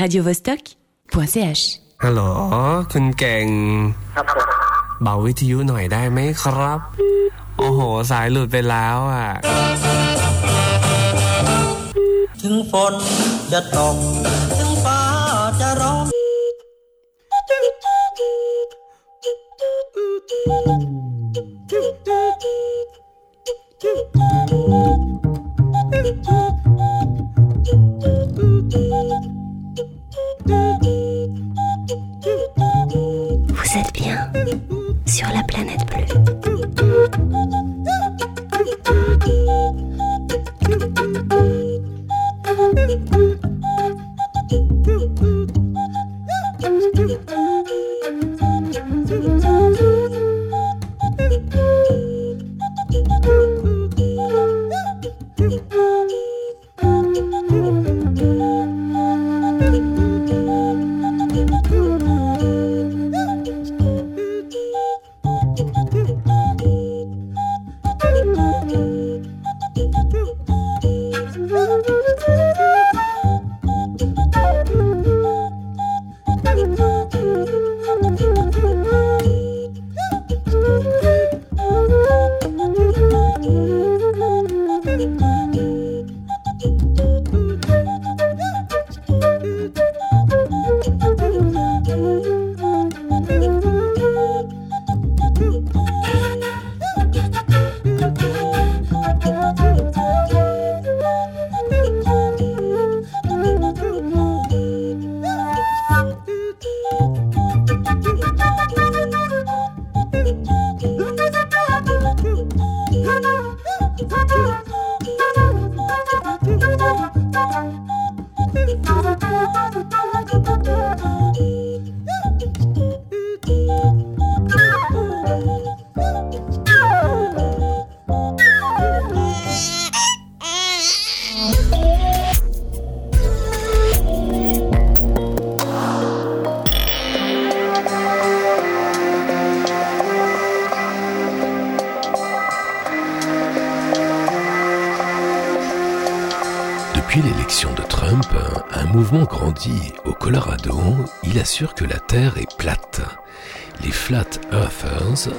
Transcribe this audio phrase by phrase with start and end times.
[0.00, 1.62] radiovostok.ch
[2.04, 2.20] ฮัลโหล
[2.92, 3.46] คุณเก่ง
[4.14, 4.48] ครับผม
[5.02, 6.80] เบาวิทยุหน่อยได้ไหมครับ
[7.58, 7.80] โอ้โห
[8.10, 9.28] สายหลุดไปแล้วอะ
[12.42, 12.94] ถึงฝน
[13.52, 13.96] จะตก
[14.58, 15.00] ถึงฟ้า
[15.60, 16.08] จะร้อง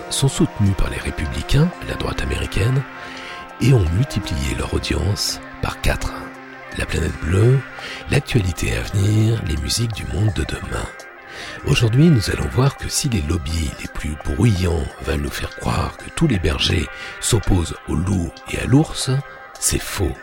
[0.09, 2.81] sont soutenus par les républicains, la droite américaine,
[3.61, 6.13] et ont multiplié leur audience par 4.
[6.77, 7.59] La planète bleue,
[8.11, 10.85] l'actualité à venir, les musiques du monde de demain.
[11.65, 15.95] Aujourd'hui, nous allons voir que si les lobbies les plus bruyants veulent nous faire croire
[15.97, 16.87] que tous les bergers
[17.21, 19.09] s'opposent au loup et à l'ours,
[19.59, 20.15] c'est faux.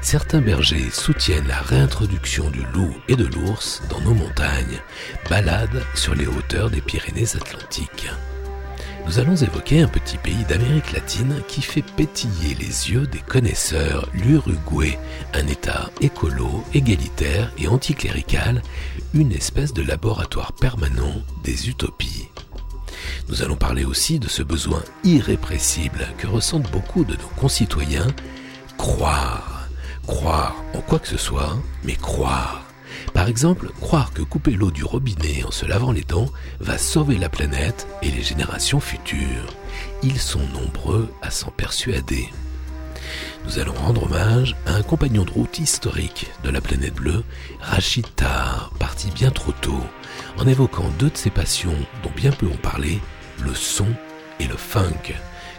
[0.00, 4.80] Certains bergers soutiennent la réintroduction du loup et de l'ours dans nos montagnes,
[5.28, 8.08] balades sur les hauteurs des Pyrénées-Atlantiques.
[9.08, 14.06] Nous allons évoquer un petit pays d'Amérique latine qui fait pétiller les yeux des connaisseurs,
[14.12, 14.98] l'Uruguay,
[15.32, 18.62] un État écolo, égalitaire et anticlérical,
[19.14, 22.28] une espèce de laboratoire permanent des utopies.
[23.30, 28.08] Nous allons parler aussi de ce besoin irrépressible que ressentent beaucoup de nos concitoyens,
[28.76, 29.68] croire.
[30.06, 32.67] Croire en quoi que ce soit, mais croire.
[33.14, 36.28] Par exemple, croire que couper l'eau du robinet en se lavant les dents
[36.60, 39.54] va sauver la planète et les générations futures.
[40.02, 42.28] Ils sont nombreux à s'en persuader.
[43.44, 47.24] Nous allons rendre hommage à un compagnon de route historique de la planète bleue,
[47.60, 49.82] Rachid Tahar, parti bien trop tôt,
[50.38, 53.00] en évoquant deux de ses passions dont bien peu ont parlé,
[53.40, 53.86] le son
[54.40, 55.14] et le funk,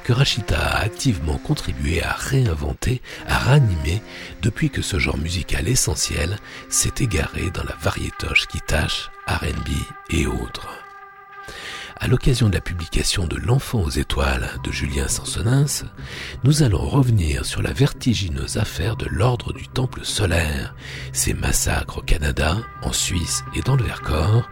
[0.10, 4.02] que Rachida a activement contribué à réinventer, à ranimer
[4.42, 9.70] depuis que ce genre musical essentiel s'est égaré dans la variétoche qui tâche R&B
[10.10, 10.89] et autres.
[12.02, 15.84] À l'occasion de la publication de L'enfant aux étoiles de Julien Sansonens,
[16.46, 20.74] nous allons revenir sur la vertigineuse affaire de l'ordre du temple solaire,
[21.12, 24.50] ses massacres au Canada, en Suisse et dans le Vercors,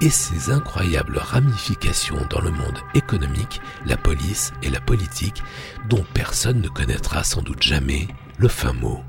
[0.00, 5.44] et ses incroyables ramifications dans le monde économique, la police et la politique,
[5.88, 8.08] dont personne ne connaîtra sans doute jamais
[8.38, 9.04] le fin mot.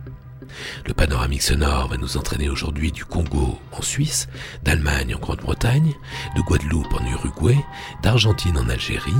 [0.85, 4.27] Le panoramique sonore va nous entraîner aujourd'hui du Congo en Suisse,
[4.63, 5.93] d'Allemagne en Grande-Bretagne,
[6.35, 7.57] de Guadeloupe en Uruguay,
[8.03, 9.11] d'Argentine en Algérie,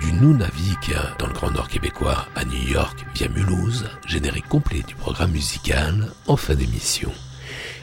[0.00, 4.94] du Nunavik dans le Grand Nord québécois à New York via Mulhouse, générique complet du
[4.94, 7.12] programme musical en fin d'émission.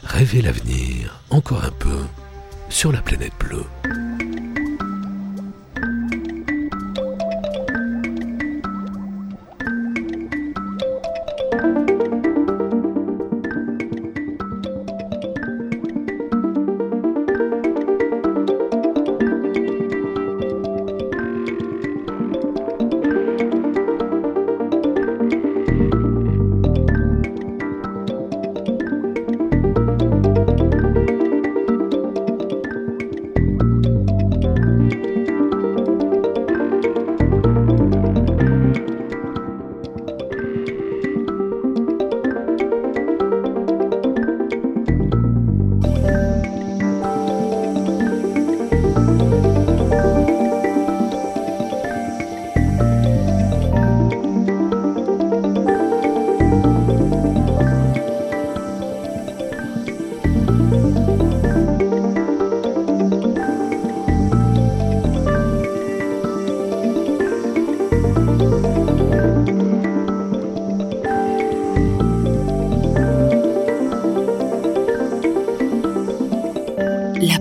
[0.03, 1.99] Rêver l'avenir encore un peu
[2.69, 3.65] sur la planète bleue.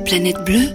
[0.08, 0.70] Planète bleue,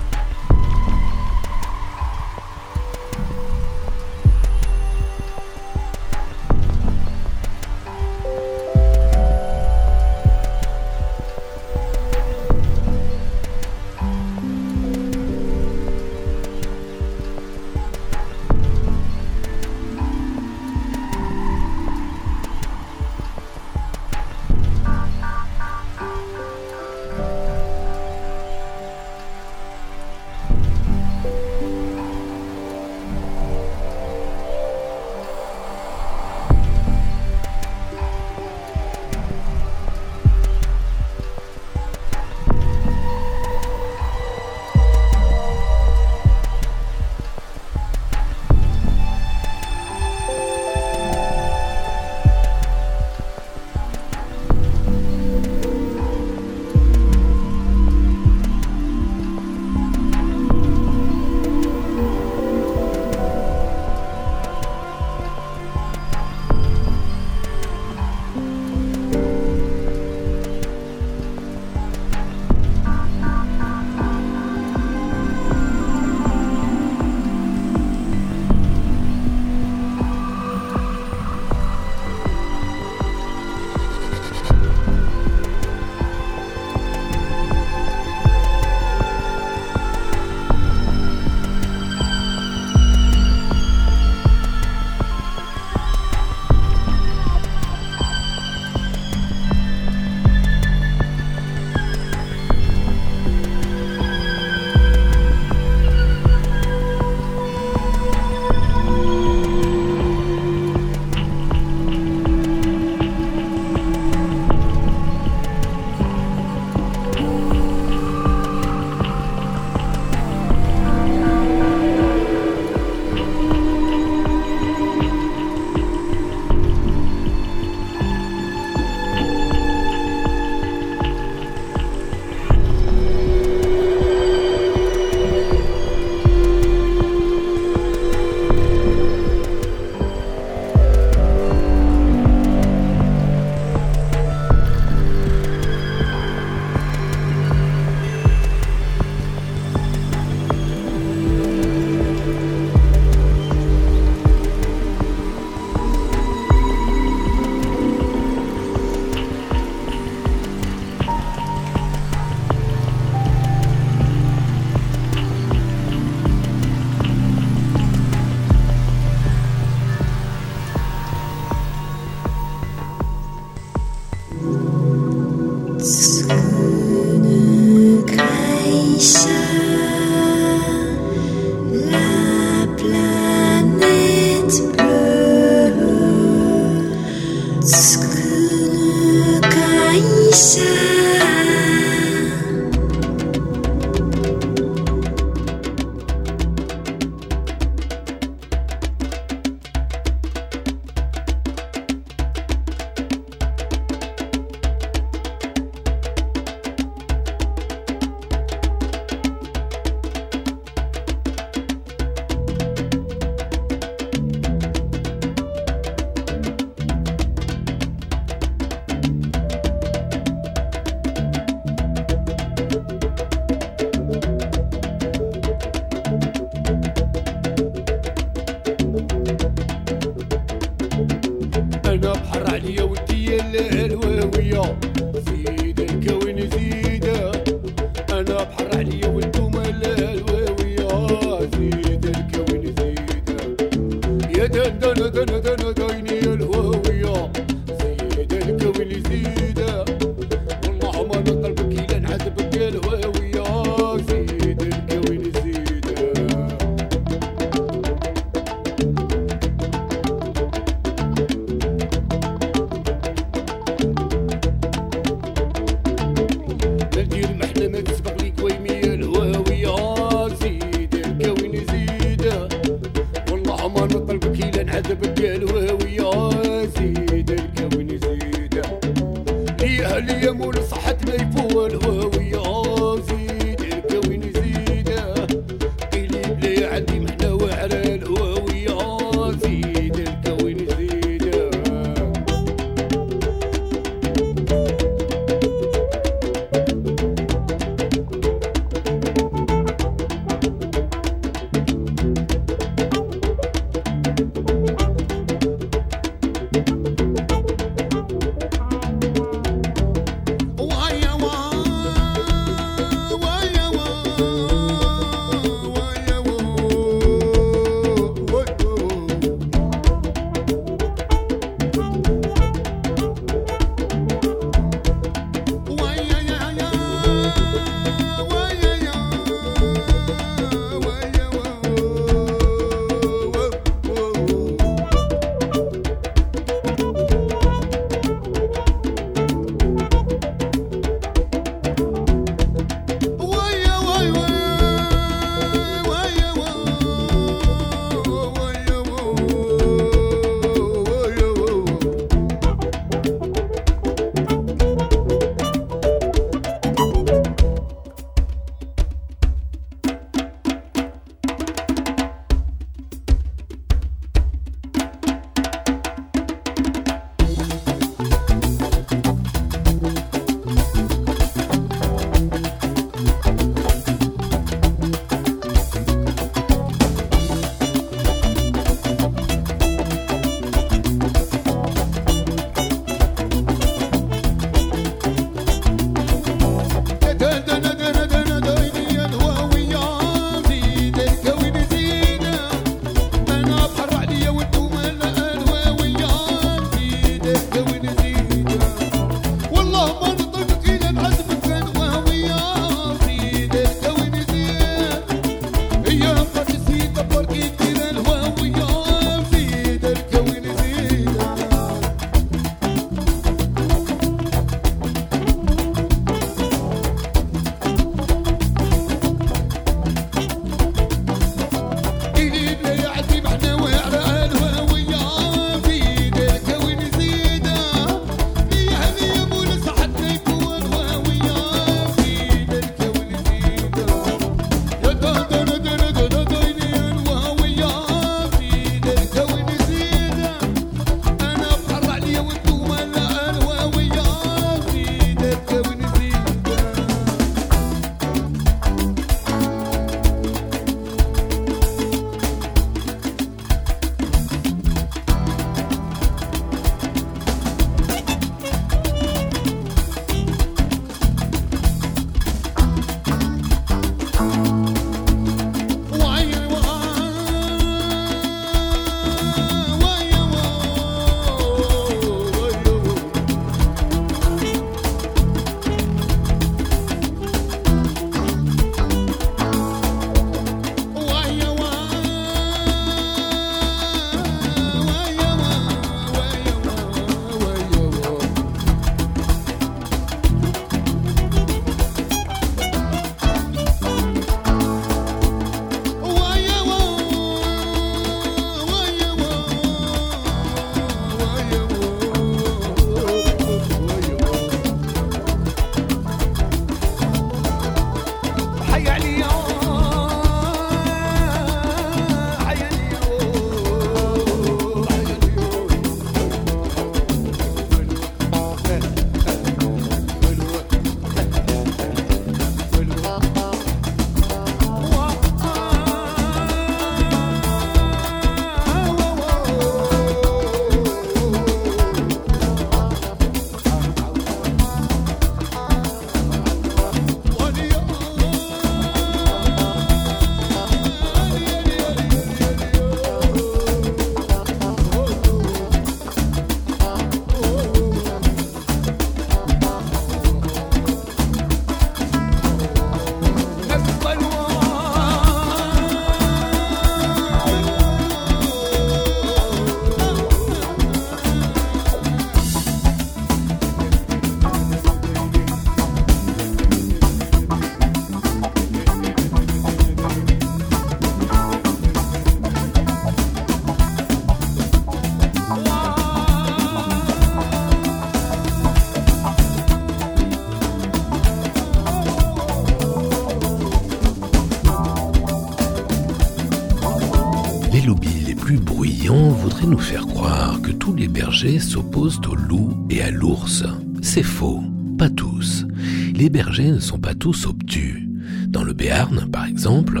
[589.66, 593.64] nous faire croire que tous les bergers s'opposent au loup et à l'ours.
[594.00, 594.62] C'est faux,
[594.96, 595.66] pas tous.
[596.14, 598.08] Les bergers ne sont pas tous obtus.
[598.48, 600.00] Dans le Béarn, par exemple,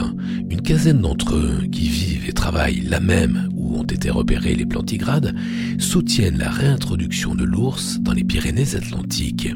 [0.50, 4.66] une quinzaine d'entre eux qui vivent et travaillent là même où ont été repérés les
[4.66, 5.34] plantigrades
[5.78, 9.54] soutiennent la réintroduction de l'ours dans les Pyrénées-Atlantiques.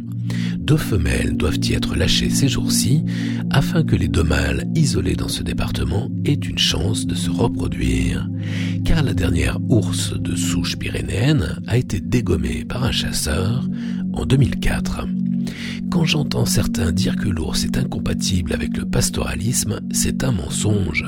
[0.59, 3.05] Deux femelles doivent y être lâchées ces jours-ci
[3.51, 8.29] afin que les deux mâles isolés dans ce département aient une chance de se reproduire.
[8.91, 13.65] Car la dernière ours de souche pyrénéenne a été dégommée par un chasseur
[14.13, 15.07] en 2004.
[15.93, 21.05] Quand j'entends certains dire que l'ours est incompatible avec le pastoralisme, c'est un mensonge.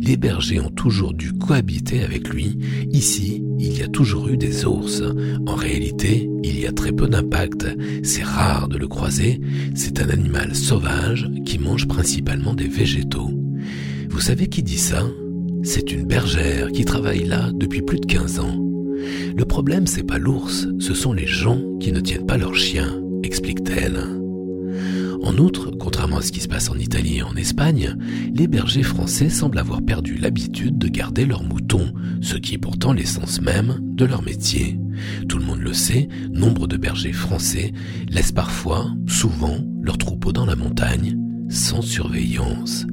[0.00, 2.56] Les bergers ont toujours dû cohabiter avec lui.
[2.92, 5.02] Ici, il y a toujours eu des ours.
[5.46, 7.66] En réalité, il y a très peu d'impact.
[8.02, 9.42] C'est rare de le croiser.
[9.74, 13.30] C'est un animal sauvage qui mange principalement des végétaux.
[14.08, 15.06] Vous savez qui dit ça?
[15.62, 18.56] C'est une bergère qui travaille là depuis plus de 15 ans.
[19.36, 23.00] Le problème, c'est pas l'ours, ce sont les gens qui ne tiennent pas leurs chiens,
[23.22, 24.00] explique-t-elle.
[25.22, 27.96] En outre, contrairement à ce qui se passe en Italie et en Espagne,
[28.32, 32.92] les bergers français semblent avoir perdu l'habitude de garder leurs moutons, ce qui est pourtant
[32.92, 34.78] l'essence même de leur métier.
[35.28, 37.72] Tout le monde le sait, nombre de bergers français
[38.08, 42.86] laissent parfois, souvent, leurs troupeaux dans la montagne, sans surveillance.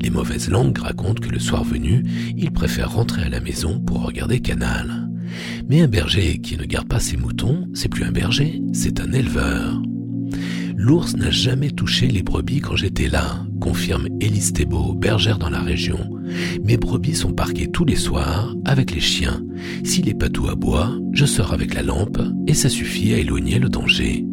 [0.00, 2.04] Les mauvaises langues racontent que le soir venu,
[2.36, 5.08] ils préfèrent rentrer à la maison pour regarder Canal.
[5.68, 9.12] Mais un berger qui ne garde pas ses moutons, c'est plus un berger, c'est un
[9.12, 9.82] éleveur.
[10.76, 15.60] L'ours n'a jamais touché les brebis quand j'étais là, confirme Élise Thébault, bergère dans la
[15.60, 15.98] région.
[16.62, 19.42] Mes brebis sont parquées tous les soirs avec les chiens.
[19.82, 23.68] Si les patous aboient, je sors avec la lampe et ça suffit à éloigner le
[23.68, 24.24] danger.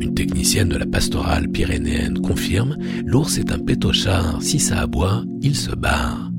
[0.00, 5.54] Une technicienne de la pastorale pyrénéenne confirme, l'ours est un pétochard, si ça aboie, il
[5.54, 6.30] se barre.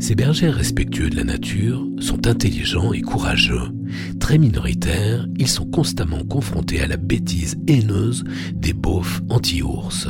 [0.00, 3.72] Ces bergers respectueux de la nature sont intelligents et courageux.
[4.20, 10.08] Très minoritaires, ils sont constamment confrontés à la bêtise haineuse des beaufs anti-ours.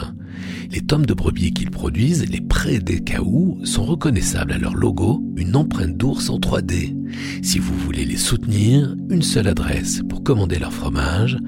[0.71, 5.25] Les tomes de brebis qu'ils produisent, les prés des caoux, sont reconnaissables à leur logo,
[5.37, 6.95] une empreinte d'ours en 3D.
[7.43, 11.39] Si vous voulez les soutenir, une seule adresse pour commander leur fromage,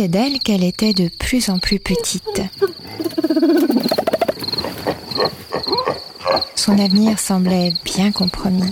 [0.09, 2.43] D'elle qu'elle était de plus en plus petite.
[6.57, 8.71] Son avenir semblait bien compromis.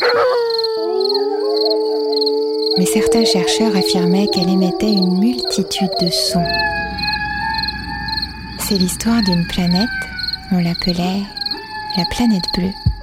[2.78, 6.44] Mais certains chercheurs affirmaient qu'elle émettait une multitude de sons.
[8.58, 9.88] C'est l'histoire d'une planète,
[10.52, 11.22] on l'appelait
[11.96, 12.95] la planète bleue.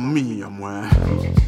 [0.00, 1.41] Certains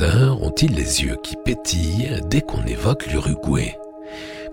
[0.00, 3.76] ont-ils les yeux qui pétillent dès qu'on évoque l'Uruguay?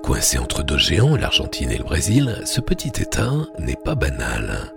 [0.03, 4.73] Coincé entre deux géants, l'Argentine et le Brésil, ce petit État n'est pas banal.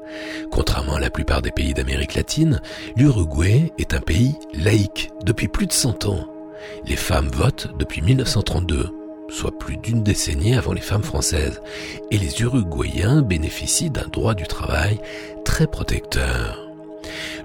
[0.51, 2.61] Contrairement à la plupart des pays d'Amérique latine,
[2.96, 6.27] l'Uruguay est un pays laïque depuis plus de 100 ans.
[6.87, 8.88] Les femmes votent depuis 1932,
[9.31, 11.61] soit plus d'une décennie avant les femmes françaises,
[12.11, 15.01] et les Uruguayens bénéficient d'un droit du travail
[15.44, 16.62] très protecteur.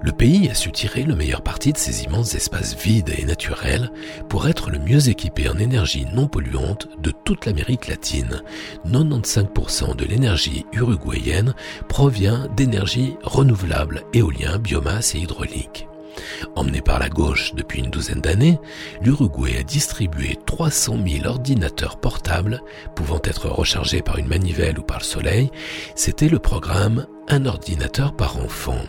[0.02, 3.90] Le pays a su tirer le meilleur parti de ces immenses espaces vides et naturels
[4.28, 8.42] pour être le mieux équipé en énergie non polluante de toute l'Amérique latine.
[8.86, 11.54] 95% de l'énergie uruguayenne
[11.88, 15.88] provient d'énergie renouvelable, éolien, biomasse et hydraulique.
[16.56, 18.58] Emmené par la gauche depuis une douzaine d'années,
[19.02, 22.62] l'Uruguay a distribué 300 000 ordinateurs portables
[22.94, 25.50] pouvant être rechargés par une manivelle ou par le soleil.
[25.94, 28.80] C'était le programme Un ordinateur par enfant.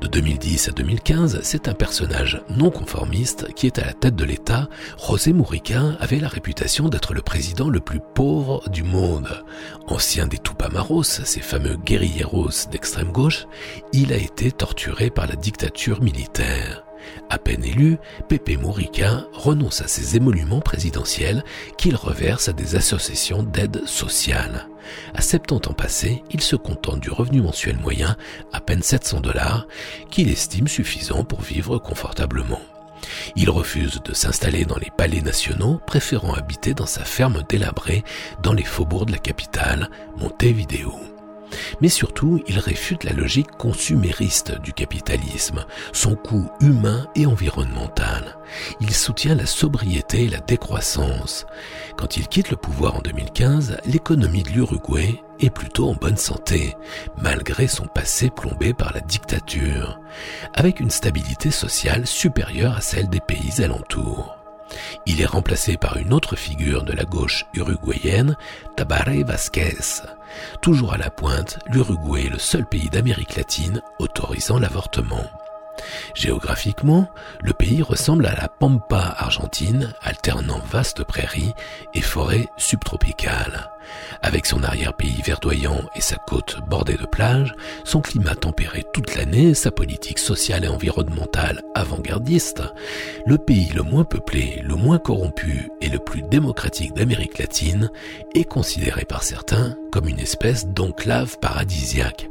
[0.00, 4.24] De 2010 à 2015, c'est un personnage non conformiste qui est à la tête de
[4.24, 4.68] l'État.
[4.98, 9.44] José Mourica avait la réputation d'être le président le plus pauvre du monde.
[9.86, 13.46] Ancien des Tupamaros, ces fameux guerrilleros d'extrême gauche,
[13.92, 16.84] il a été torturé par la dictature militaire.
[17.28, 17.96] À peine élu,
[18.28, 21.44] Pepe Mourica renonce à ses émoluments présidentiels
[21.76, 24.68] qu'il reverse à des associations d'aide sociale.
[25.14, 28.16] À 70 ans passés, il se contente du revenu mensuel moyen,
[28.52, 29.66] à peine 700 dollars,
[30.10, 32.60] qu'il estime suffisant pour vivre confortablement.
[33.36, 38.04] Il refuse de s'installer dans les palais nationaux, préférant habiter dans sa ferme délabrée
[38.42, 41.09] dans les faubourgs de la capitale, Montevideo.
[41.80, 48.36] Mais surtout, il réfute la logique consumériste du capitalisme, son coût humain et environnemental.
[48.80, 51.46] Il soutient la sobriété et la décroissance.
[51.96, 56.76] Quand il quitte le pouvoir en 2015, l'économie de l'Uruguay est plutôt en bonne santé,
[57.16, 60.00] malgré son passé plombé par la dictature,
[60.54, 64.36] avec une stabilité sociale supérieure à celle des pays alentours.
[65.06, 68.36] Il est remplacé par une autre figure de la gauche uruguayenne,
[68.76, 70.02] Tabaré Vázquez.
[70.62, 75.24] Toujours à la pointe, l'Uruguay est le seul pays d'Amérique latine autorisant l'avortement.
[76.14, 77.08] Géographiquement,
[77.40, 81.54] le pays ressemble à la pampa argentine, alternant vastes prairies
[81.94, 83.70] et forêts subtropicales.
[84.22, 89.54] Avec son arrière-pays verdoyant et sa côte bordée de plages, son climat tempéré toute l'année,
[89.54, 92.62] sa politique sociale et environnementale avant-gardiste,
[93.26, 97.90] le pays le moins peuplé, le moins corrompu et le plus démocratique d'Amérique latine
[98.34, 102.28] est considéré par certains comme une espèce d'enclave paradisiaque.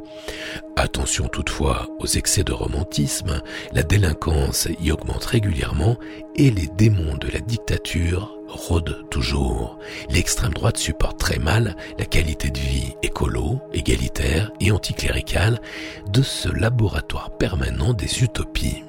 [0.76, 5.96] Attention toutefois aux excès de romantisme, la délinquance y augmente régulièrement
[6.36, 9.78] et les démons de la dictature rôdent toujours.
[10.10, 15.60] L'extrême droite supporte très mal la qualité de vie écolo, égalitaire et anticléricale
[16.08, 18.82] de ce laboratoire permanent des utopies.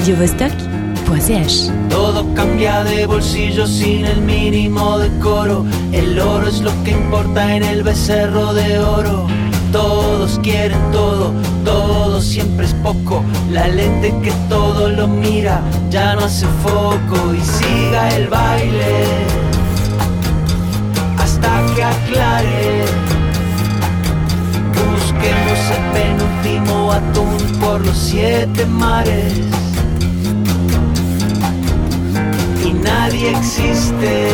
[0.00, 5.66] radiovostok.ch Todo cambia de bolsillo sin el mínimo decoro.
[5.92, 9.26] El oro es lo que importa en el becerro de oro.
[9.72, 11.34] Todos quieren todo,
[11.66, 13.22] todo siempre es poco.
[13.50, 15.60] La lente que todo lo mira
[15.90, 19.04] ya no hace foco y siga el baile
[21.18, 22.84] hasta que aclare.
[24.92, 29.60] Busquemos el penúltimo atún por los siete mares.
[33.10, 34.28] Nadie existe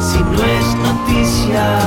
[0.00, 1.78] si no es noticia.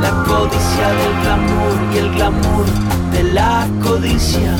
[0.00, 2.66] La codicia del glamour y el glamour
[3.12, 4.56] de la codicia.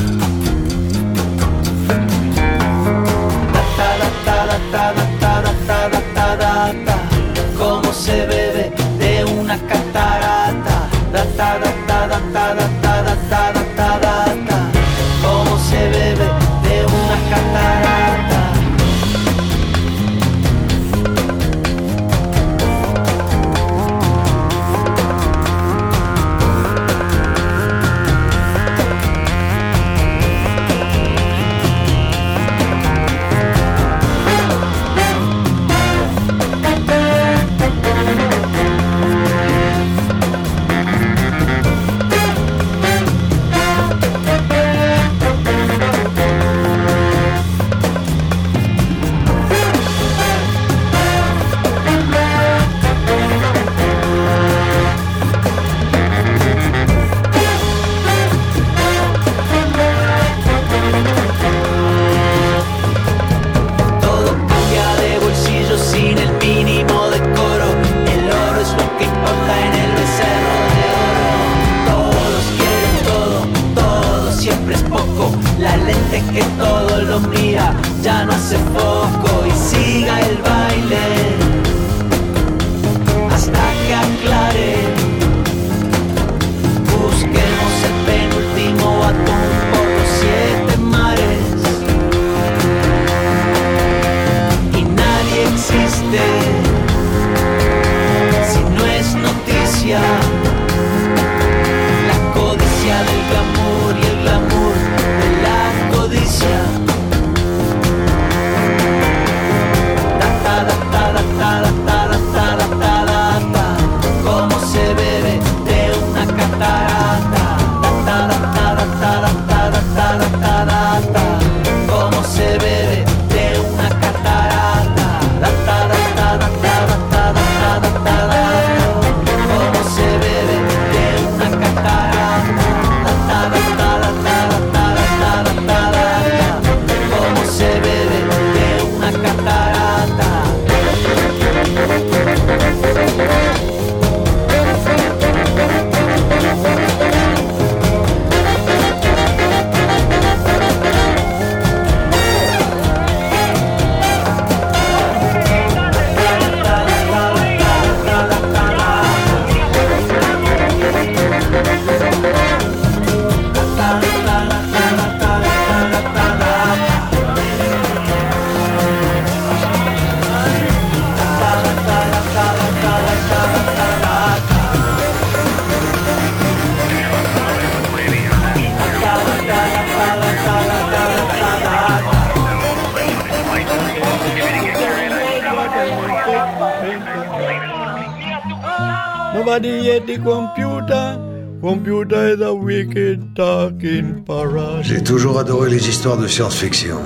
[194.81, 196.97] J'ai toujours adoré les histoires de science-fiction.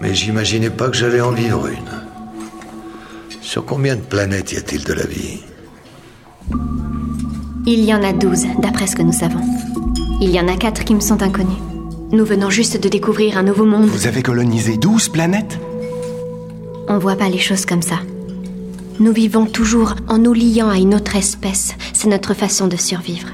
[0.00, 3.38] Mais j'imaginais pas que j'allais en vivre une.
[3.40, 5.40] Sur combien de planètes y a-t-il de la vie?
[7.66, 9.40] Il y en a douze, d'après ce que nous savons.
[10.20, 11.58] Il y en a quatre qui me sont inconnus.
[12.10, 13.86] Nous venons juste de découvrir un nouveau monde.
[13.86, 15.58] Vous avez colonisé 12 planètes?
[16.88, 18.00] On voit pas les choses comme ça.
[19.00, 21.74] Nous vivons toujours en nous liant à une autre espèce.
[21.92, 23.28] C'est notre façon de survivre.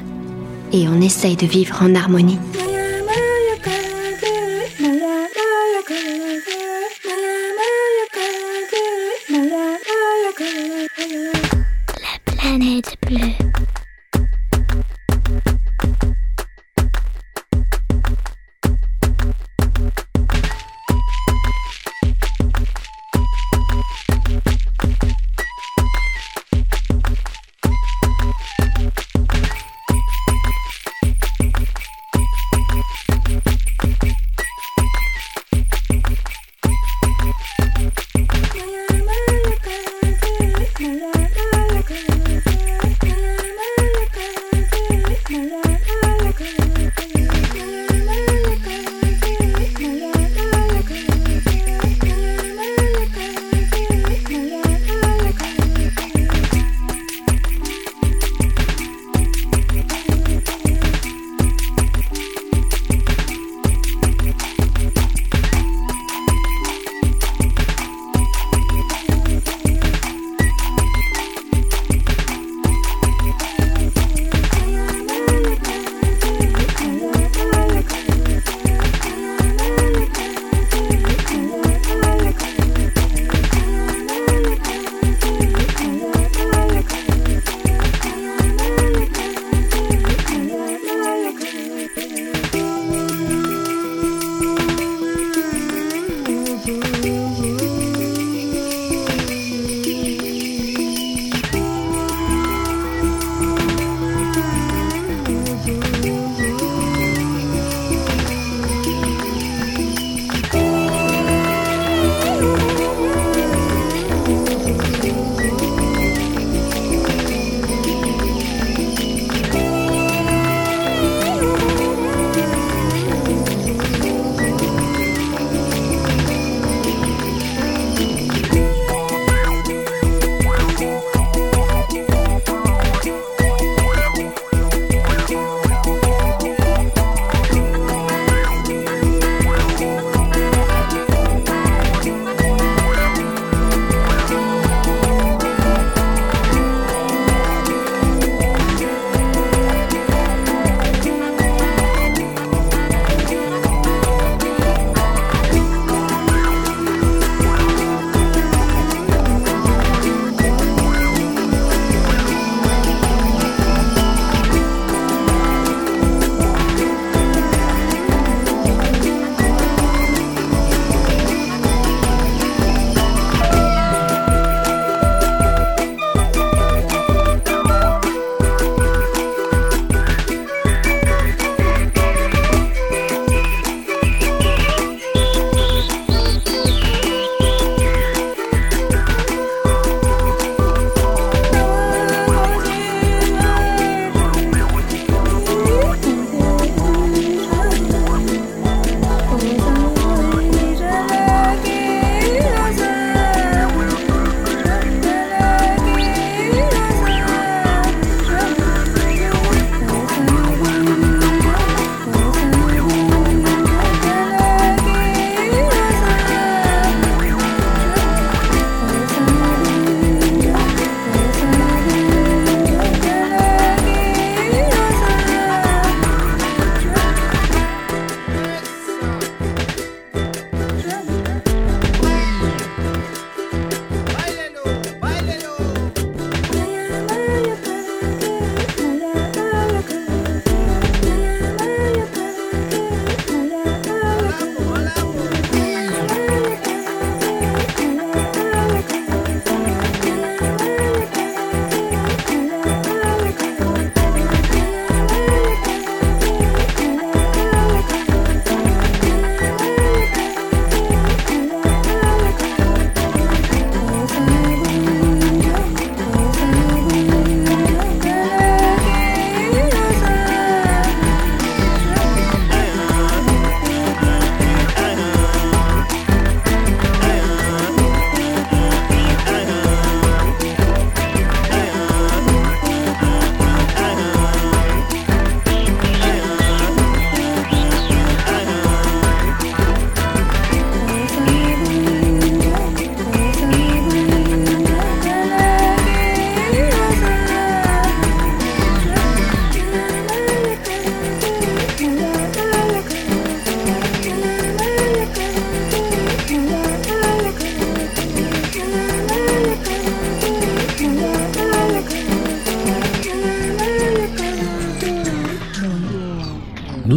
[0.73, 2.39] Et on essaye de vivre en harmonie.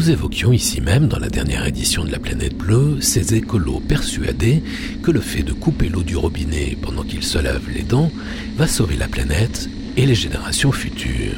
[0.01, 4.63] Nous évoquions ici même, dans la dernière édition de la planète bleue, ces écolos persuadés
[5.03, 8.09] que le fait de couper l'eau du robinet pendant qu'ils se lavent les dents
[8.57, 11.37] va sauver la planète et les générations futures.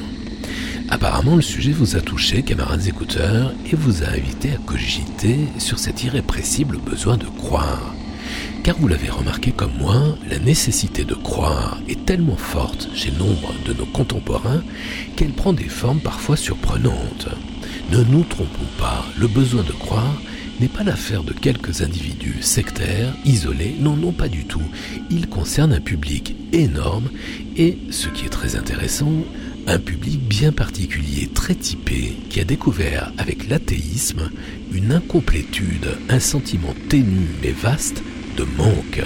[0.88, 5.78] Apparemment, le sujet vous a touché, camarades écouteurs, et vous a invité à cogiter sur
[5.78, 7.93] cet irrépressible besoin de croire.
[8.64, 13.53] Car vous l'avez remarqué comme moi, la nécessité de croire est tellement forte chez nombre
[13.66, 14.64] de nos contemporains
[15.18, 17.28] qu'elle prend des formes parfois surprenantes.
[17.93, 20.19] Ne nous trompons pas, le besoin de croire
[20.59, 24.63] n'est pas l'affaire de quelques individus sectaires, isolés, non, non, pas du tout.
[25.11, 27.11] Il concerne un public énorme
[27.55, 29.13] et, ce qui est très intéressant,
[29.67, 34.31] un public bien particulier, très typé, qui a découvert avec l'athéisme
[34.71, 38.01] une incomplétude, un sentiment ténu mais vaste
[38.37, 39.03] de manque.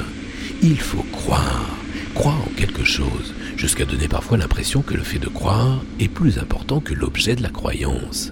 [0.64, 1.76] Il faut croire,
[2.16, 6.40] croire en quelque chose, jusqu'à donner parfois l'impression que le fait de croire est plus
[6.40, 8.32] important que l'objet de la croyance.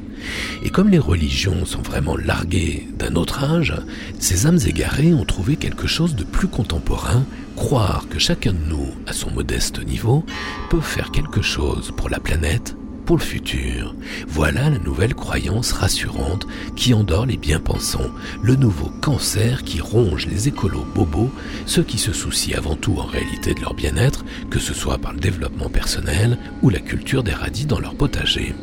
[0.63, 3.73] Et comme les religions sont vraiment larguées d'un autre âge,
[4.19, 8.89] ces âmes égarées ont trouvé quelque chose de plus contemporain, croire que chacun de nous,
[9.07, 10.25] à son modeste niveau,
[10.69, 13.95] peut faire quelque chose pour la planète, pour le futur.
[14.27, 18.11] Voilà la nouvelle croyance rassurante qui endort les bien-pensants,
[18.41, 21.29] le nouveau cancer qui ronge les écolos bobos,
[21.65, 25.13] ceux qui se soucient avant tout en réalité de leur bien-être, que ce soit par
[25.13, 28.55] le développement personnel ou la culture des radis dans leur potager.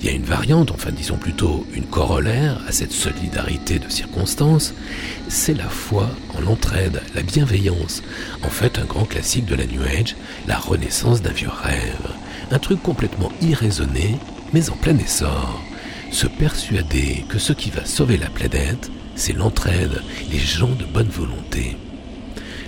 [0.00, 4.74] Il y a une variante, enfin disons plutôt une corollaire à cette solidarité de circonstances,
[5.28, 8.02] c'est la foi en l'entraide, la bienveillance,
[8.42, 10.16] en fait un grand classique de la New Age,
[10.46, 12.08] la renaissance d'un vieux rêve,
[12.50, 14.16] un truc complètement irraisonné,
[14.52, 15.62] mais en plein essor.
[16.10, 21.08] Se persuader que ce qui va sauver la planète, c'est l'entraide, les gens de bonne
[21.08, 21.76] volonté.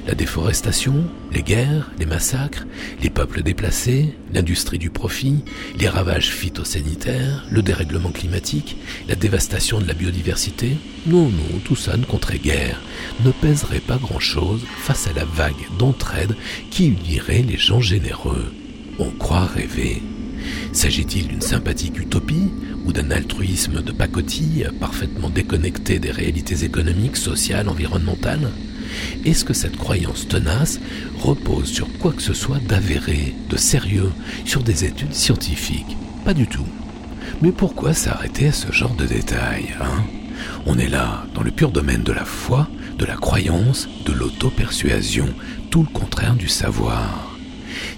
[0.07, 2.65] La déforestation, les guerres, les massacres,
[3.03, 5.43] les peuples déplacés, l'industrie du profit,
[5.81, 8.77] les ravages phytosanitaires, le dérèglement climatique,
[9.09, 10.77] la dévastation de la biodiversité,
[11.07, 12.81] non, non, tout ça ne compterait guère,
[13.25, 16.37] ne pèserait pas grand-chose face à la vague d'entraide
[16.71, 18.53] qui unirait les gens généreux.
[19.01, 20.03] On croit rêver.
[20.73, 22.53] S'agit-il d'une sympathique utopie
[22.85, 28.53] ou d'un altruisme de pacotille parfaitement déconnecté des réalités économiques, sociales, environnementales?
[29.25, 30.81] Est-ce que cette croyance tenace
[31.19, 34.13] repose sur quoi que ce soit d'avéré, de sérieux,
[34.45, 35.97] sur des études scientifiques?
[36.25, 36.67] Pas du tout.
[37.43, 40.05] Mais pourquoi s'arrêter à ce genre de détails hein?
[40.67, 42.69] On est là, dans le pur domaine de la foi,
[42.99, 45.29] de la croyance, de l'auto-persuasion,
[45.71, 47.37] tout le contraire du savoir.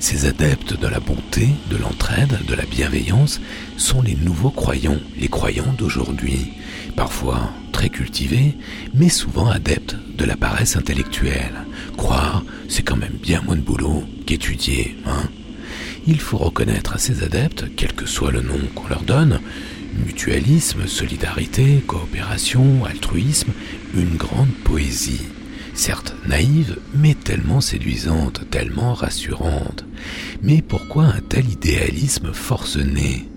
[0.00, 3.40] Ces adeptes de la bonté, de l'entraide, de la bienveillance
[3.76, 6.52] sont les nouveaux croyants, les croyants d'aujourd'hui,
[6.96, 8.56] parfois très cultivés,
[8.92, 11.64] mais souvent adeptes de la paresse intellectuelle.
[11.96, 15.28] Croire, c'est quand même bien moins de boulot qu'étudier, hein.
[16.04, 19.38] Il faut reconnaître à ces adeptes, quel que soit le nom qu'on leur donne,
[20.04, 23.52] mutualisme, solidarité, coopération, altruisme,
[23.94, 25.28] une grande poésie.
[25.74, 29.84] Certes naïve, mais tellement séduisante, tellement rassurante.
[30.42, 33.28] Mais pourquoi un tel idéalisme forcené?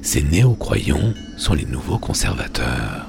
[0.00, 3.06] Ces néo-croyants sont les nouveaux conservateurs.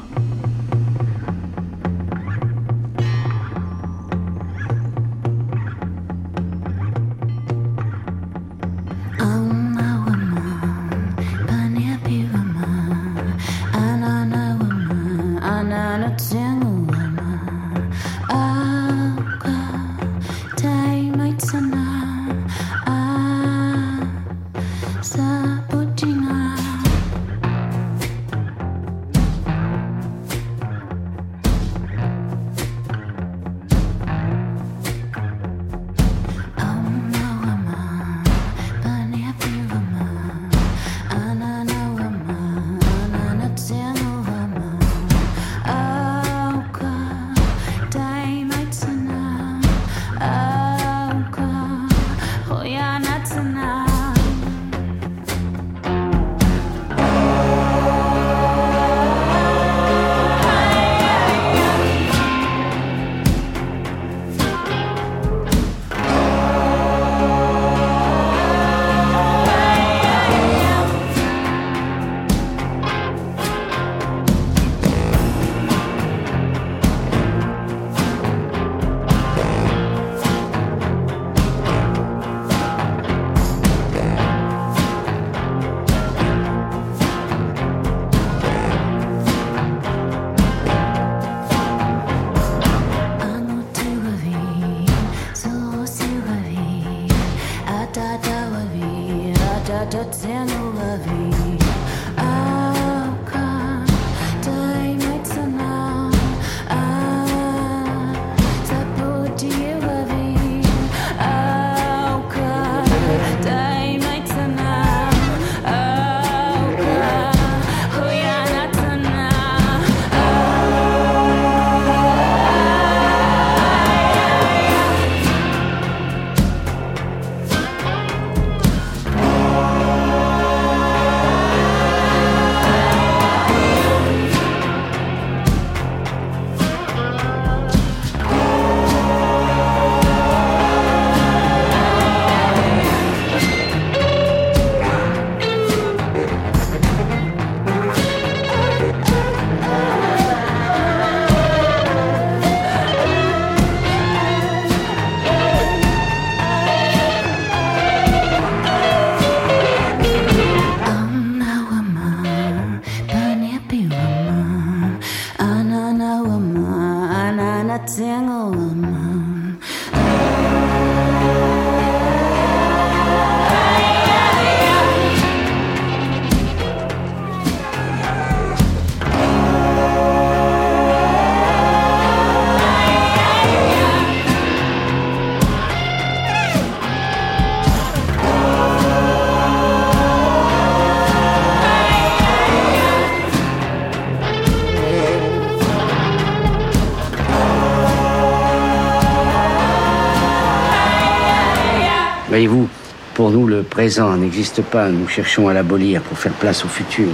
[203.32, 204.90] Nous, le présent n'existe pas.
[204.90, 207.08] Nous cherchons à l'abolir pour faire place au futur.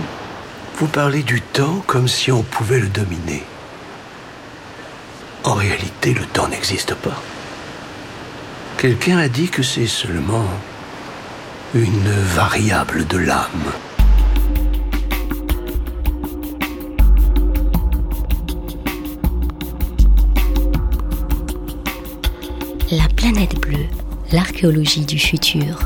[0.78, 3.44] Vous parlez du temps comme si on pouvait le dominer.
[5.44, 7.22] En réalité, le temps n'existe pas.
[8.78, 10.46] Quelqu'un a dit que c'est seulement
[11.74, 13.72] une variable de l'âme.
[22.92, 23.86] La planète bleue,
[24.32, 25.78] l'archéologie du futur.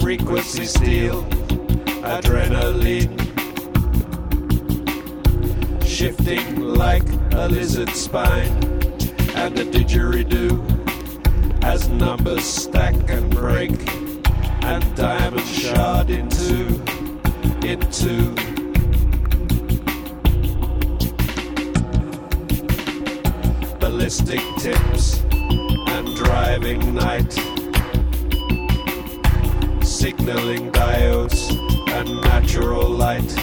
[0.00, 1.22] Frequency steel,
[2.02, 3.12] adrenaline.
[5.84, 7.02] Shifting like
[7.32, 8.56] a lizard spine,
[9.34, 10.58] and a didgeridoo
[11.62, 13.72] as numbers stack and break,
[14.62, 16.80] and diamonds shard into,
[17.66, 18.47] into.
[26.68, 27.32] Driving night,
[29.82, 31.50] signaling diodes
[31.92, 33.34] and natural light.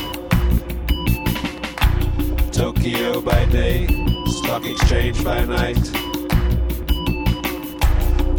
[2.52, 3.88] Tokyo by day,
[4.28, 5.86] stock exchange by night.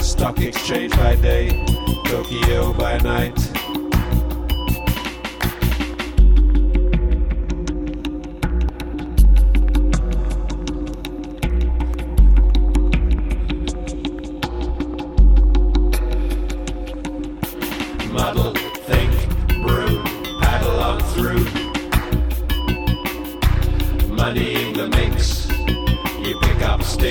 [0.01, 1.65] Stock exchange by day,
[2.05, 3.46] Tokyo by night.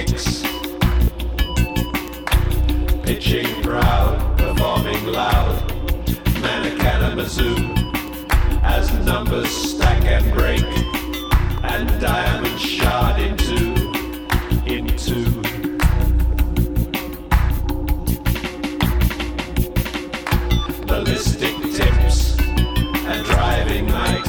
[0.03, 0.41] Sticks.
[3.03, 5.55] Pitching proud, performing loud,
[6.43, 7.55] Manicanamazoo,
[8.63, 10.65] as numbers stack and break,
[11.63, 13.57] and diamonds shard into,
[14.65, 15.45] into.
[20.87, 24.27] ballistic tips and driving night,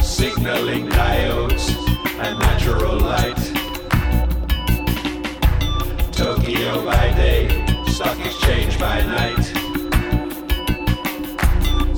[0.00, 0.95] signaling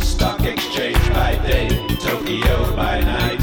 [0.00, 1.68] Stock exchange by day,
[2.00, 3.37] Tokyo by night.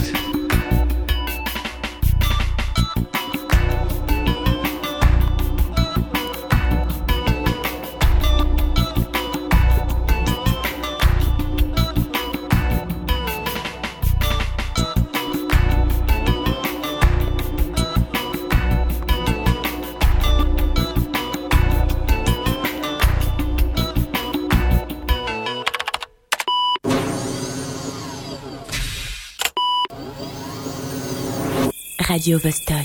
[32.15, 32.84] Radio Vostok.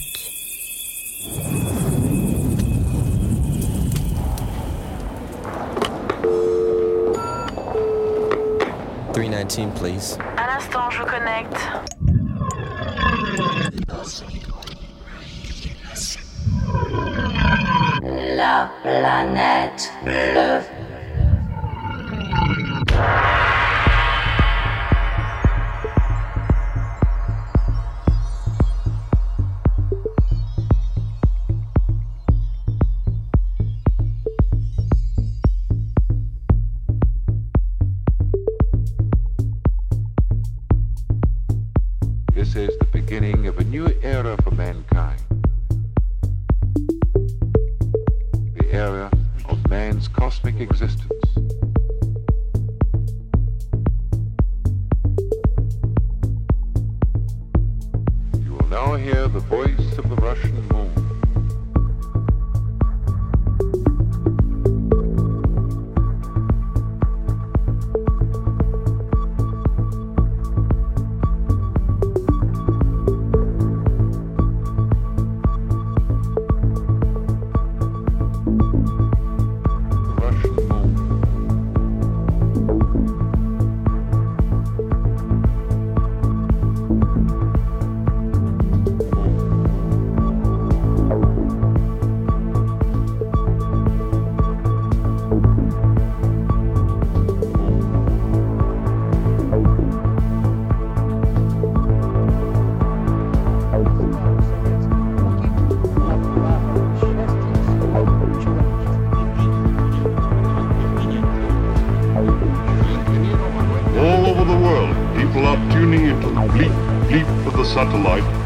[117.81, 118.40] Satellite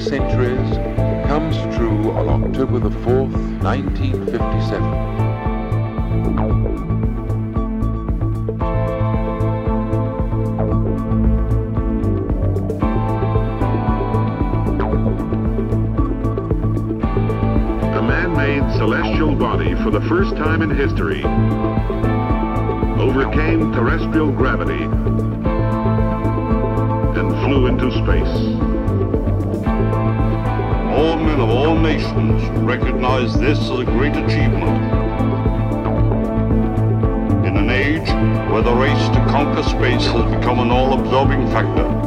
[0.00, 0.76] centuries
[1.28, 4.82] comes true on October the 4th, 1957.
[17.94, 21.22] A man-made celestial body for the first time in history
[33.60, 34.70] this is a great achievement.
[37.46, 38.08] In an age
[38.50, 41.99] where the race to conquer space has become an all-absorbing factor,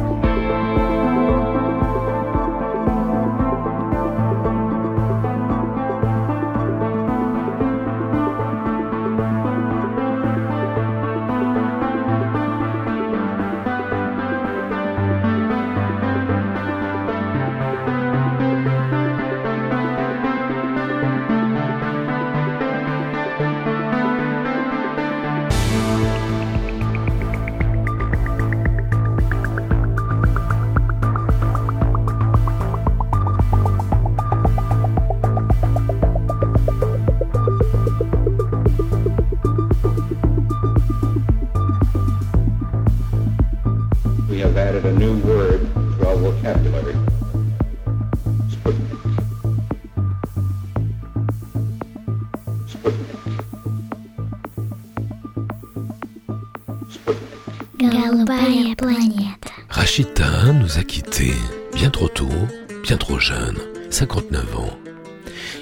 [63.24, 63.56] jeune,
[63.88, 64.78] 59 ans.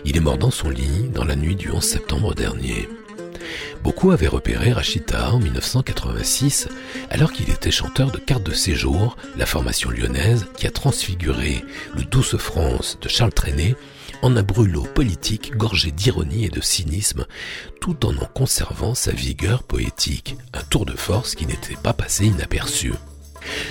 [0.04, 2.88] Il est mort dans son lit dans la nuit du 11 septembre dernier.
[3.84, 6.66] Beaucoup avaient repéré Rachita en 1986
[7.08, 12.02] alors qu'il était chanteur de Carte de séjour, la formation lyonnaise qui a transfiguré le
[12.02, 13.76] Douce France de Charles Trenet
[14.22, 17.26] en un brûlot politique gorgé d'ironie et de cynisme
[17.80, 22.26] tout en en conservant sa vigueur poétique, un tour de force qui n'était pas passé
[22.26, 22.92] inaperçu.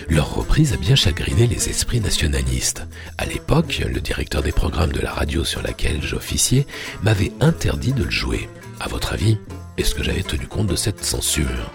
[0.09, 2.87] Leur reprise a bien chagriné les esprits nationalistes.
[3.17, 6.65] À l'époque, le directeur des programmes de la radio sur laquelle j'officiais
[7.03, 8.49] m'avait interdit de le jouer.
[8.79, 9.37] À votre avis,
[9.77, 11.71] est-ce que j'avais tenu compte de cette censure?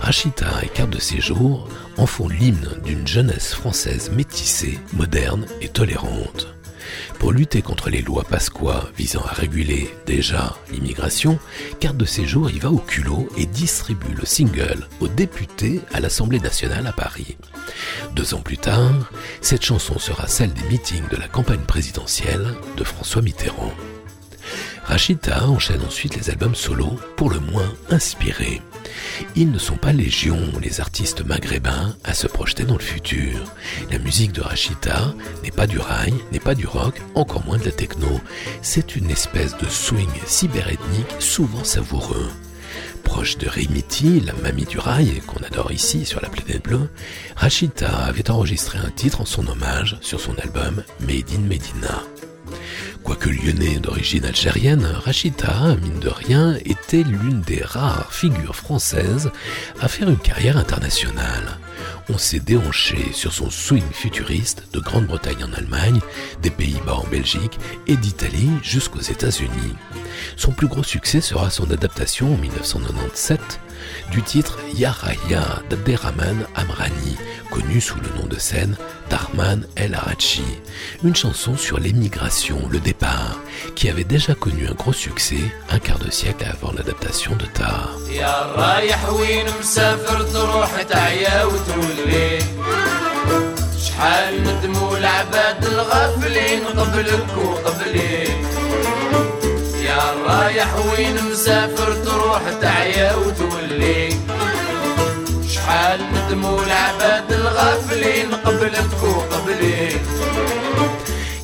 [0.00, 6.55] Rachita et Carte de séjour en font l'hymne d'une jeunesse française métissée, moderne et tolérante.
[7.18, 11.38] Pour lutter contre les lois pasquois visant à réguler déjà l'immigration,
[11.80, 16.40] Carte de séjour y va au culot et distribue le single aux députés à l'Assemblée
[16.40, 17.36] nationale à Paris.
[18.14, 22.84] Deux ans plus tard, cette chanson sera celle des meetings de la campagne présidentielle de
[22.84, 23.72] François Mitterrand.
[24.84, 28.62] Rachita enchaîne ensuite les albums solo, pour le moins inspirés.
[29.34, 33.44] Ils ne sont pas légion, les artistes maghrébins, à se projeter dans le futur.
[33.90, 37.64] La musique de Rachita n'est pas du rail, n'est pas du rock, encore moins de
[37.64, 38.20] la techno.
[38.62, 42.28] C'est une espèce de swing cyberethnique souvent savoureux.
[43.04, 46.90] Proche de Rimiti, la mamie du rail, qu'on adore ici sur la planète bleue,
[47.36, 52.02] Rachita avait enregistré un titre en son hommage sur son album Made in Medina.
[53.06, 59.30] Quoique lyonnais d'origine algérienne, Rachita, mine de rien, était l'une des rares figures françaises
[59.80, 61.58] à faire une carrière internationale.
[62.08, 66.00] On s'est déhanché sur son swing futuriste de Grande-Bretagne en Allemagne,
[66.42, 69.76] des Pays-Bas en Belgique et d'Italie jusqu'aux États-Unis.
[70.36, 73.60] Son plus gros succès sera son adaptation en 1997
[74.11, 77.17] du titre Yaraya d'Abderrahman Amrani,
[77.49, 78.75] connu sous le nom de scène
[79.09, 80.43] d'Arman El Arachi,
[81.03, 83.39] une chanson sur l'émigration, le départ,
[83.75, 87.89] qui avait déjà connu un gros succès un quart de siècle avant l'adaptation de Tar.
[88.11, 92.39] يا رايح وين مسافر تروح تعيا وتولي
[93.85, 98.64] شحال ندموا العباد الغافلين قبلك وقبلي يا
[100.35, 104.09] رايح وين مسافر تروح تعيا وتولي
[105.49, 109.89] شحال ندموا العباد الغافلين قبلك وقبلي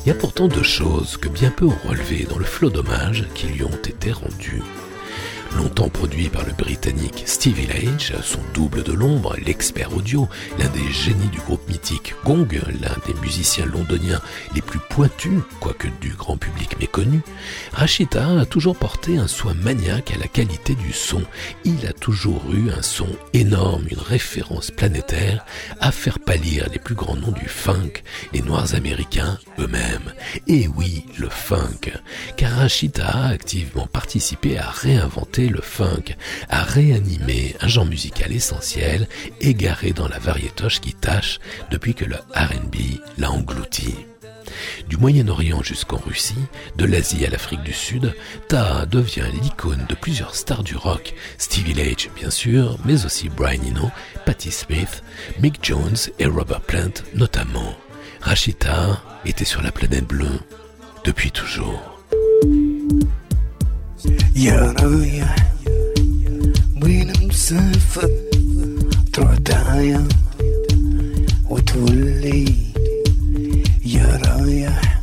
[0.04, 3.26] Il y a pourtant deux choses que bien peu ont relevées dans le flot d'hommages
[3.34, 4.62] qui lui ont été rendus.
[5.57, 10.27] Longtemps produit par le Britannique Stevie Lage, son double de l'ombre, l'expert audio,
[10.57, 12.47] l'un des génies du groupe mythique Gong,
[12.81, 14.21] l'un des musiciens londoniens
[14.55, 17.21] les plus pointus, quoique du grand public méconnu,
[17.71, 21.21] Rachita a toujours porté un soin maniaque à la qualité du son.
[21.65, 25.45] Il a toujours eu un son énorme, une référence planétaire
[25.79, 28.01] à faire pâlir les plus grands noms du funk,
[28.33, 30.13] les Noirs américains eux-mêmes.
[30.47, 31.91] Et oui, le funk,
[32.37, 36.15] car Rachita a activement participé à réinventer le funk,
[36.49, 39.07] à réanimer un genre musical essentiel,
[39.41, 41.39] égaré dans la variétoche qui tâche
[41.71, 43.95] depuis que le RB l'a englouti.
[44.89, 46.35] Du Moyen-Orient jusqu'en Russie,
[46.77, 48.13] de l'Asie à l'Afrique du Sud,
[48.47, 53.61] Taha devient l'icône de plusieurs stars du rock, Stevie Lage bien sûr, mais aussi Brian
[53.63, 53.91] Eno,
[54.25, 55.03] Patti Smith,
[55.39, 57.75] Mick Jones et Robert Plant notamment.
[58.21, 60.39] Rachita était sur la planète bleue
[61.03, 61.99] depuis toujours.
[64.35, 65.35] يا رايح
[66.83, 68.09] وين مسافر؟
[69.13, 70.07] تروح تعايا
[71.49, 72.55] وتولي
[73.85, 75.01] يا رايح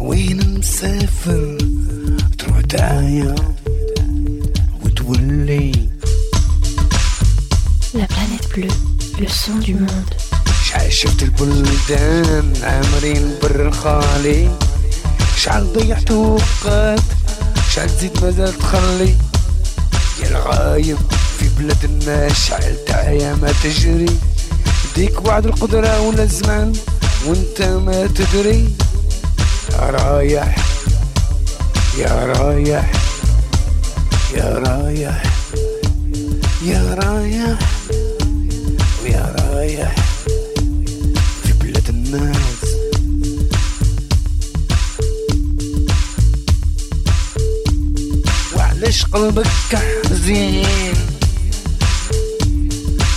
[0.00, 1.58] وين مسافر؟
[2.38, 3.34] تروح تعايا
[4.84, 5.72] وتولي
[8.02, 8.76] La planète bleue,
[9.20, 10.14] le son du monde.
[10.64, 14.50] شحال شفت البلدان عامرين بر الخالي
[15.36, 17.02] شحال ضيعت وقت.
[17.74, 19.14] تزيد مازال تخلي.
[20.22, 20.98] يا الغايب
[21.38, 24.18] في بلاد الناس شحال تعيا ما تجري.
[24.96, 26.72] ديك وعد القدرة ولا الزمان
[27.26, 28.74] وانت ما تدري.
[29.78, 30.56] رايح
[31.98, 32.92] يا رايح
[34.34, 35.22] يا رايح
[36.64, 37.58] يا رايح
[39.02, 39.94] ويا رايح.
[41.42, 42.63] في بلاد الناس
[48.84, 49.46] وعلاش قلبك
[50.10, 50.94] حزين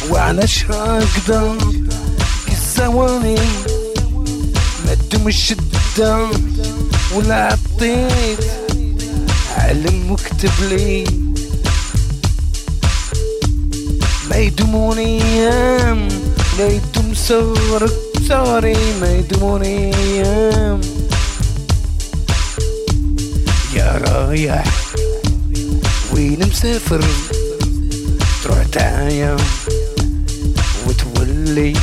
[0.09, 1.57] وعلاش هكذا
[2.47, 3.35] كالثواني
[4.85, 6.27] ما تدومش الشدة
[7.15, 8.43] ولا عطيت
[9.57, 11.03] علم وكتب لي.
[14.29, 16.07] ما يدومون أيام
[16.57, 17.93] لا يدوم صغرك
[18.29, 20.81] صغري ما يدومون أيام.
[23.75, 24.63] يا رايح
[26.17, 27.03] وين مسافر؟
[28.43, 29.37] تروح تعايا
[30.87, 31.73] وتولي.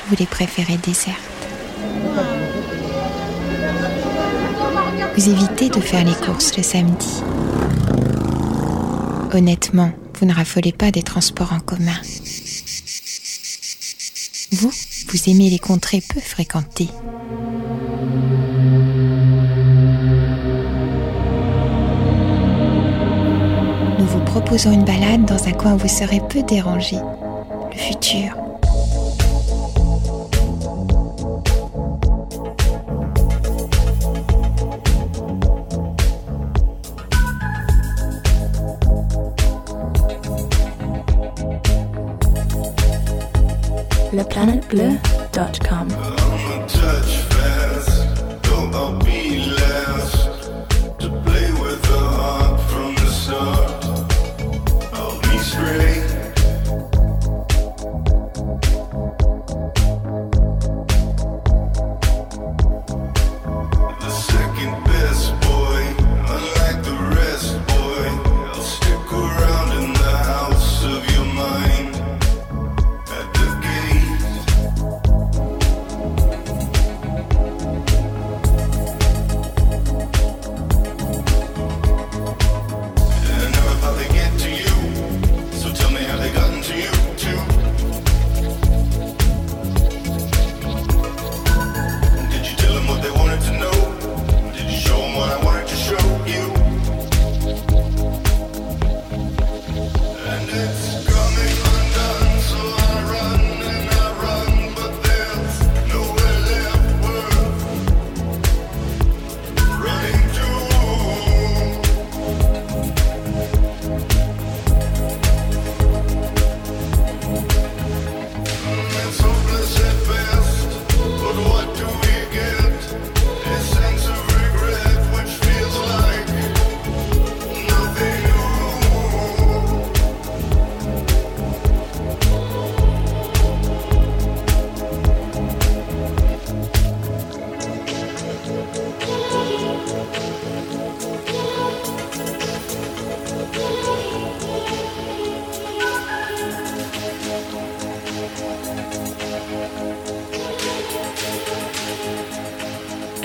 [0.00, 1.18] vous les préférez dessertes.
[5.16, 7.22] Vous évitez de faire les courses le samedi.
[9.34, 12.00] Honnêtement, vous ne raffolez pas des transports en commun.
[14.52, 14.70] Vous,
[15.08, 16.88] vous aimez les contrées peu fréquentées.
[23.98, 26.96] Nous vous proposons une balade dans un coin où vous serez peu dérangé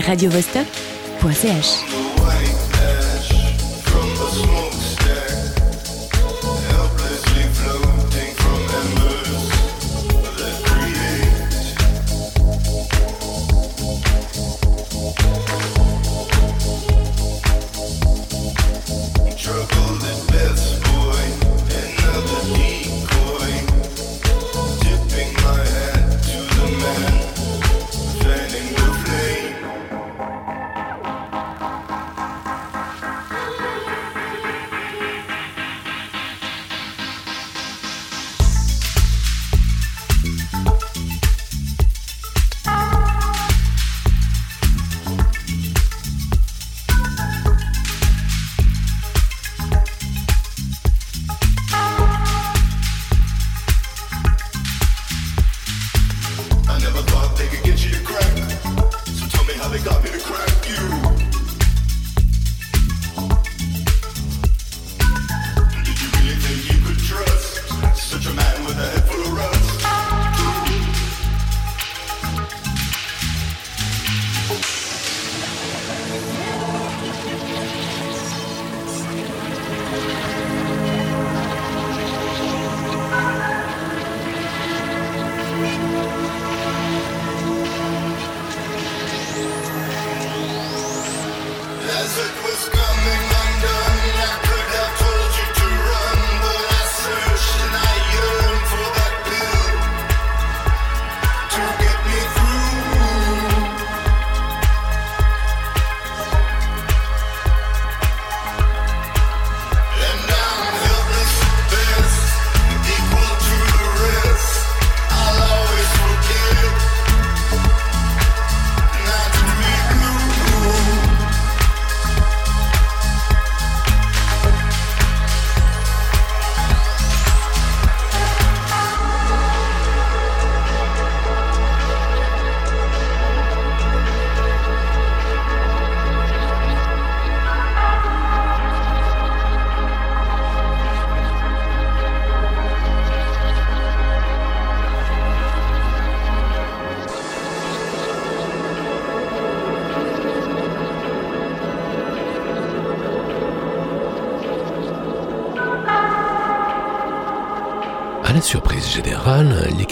[0.07, 1.86] radiovostok.ch.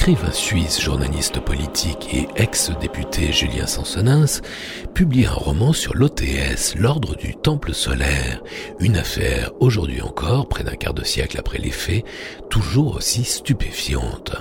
[0.07, 4.41] l'écrivain suisse, journaliste politique et ex-député Julien Sansonens
[4.93, 8.43] publie un roman sur l'OTS, l'ordre du Temple solaire,
[8.79, 12.05] une affaire aujourd'hui encore, près d'un quart de siècle après les faits,
[12.51, 14.35] toujours aussi stupéfiante.